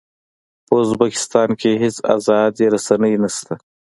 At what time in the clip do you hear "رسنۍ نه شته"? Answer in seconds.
2.75-3.55